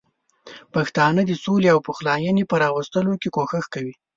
پښتانه 0.73 1.21
د 1.25 1.31
سولې 1.43 1.67
او 1.73 1.79
پخلاینې 1.87 2.43
په 2.47 2.55
راوستلو 2.63 3.13
کې 3.21 3.29
کوښښ 3.35 3.65
کوي. 3.73 3.93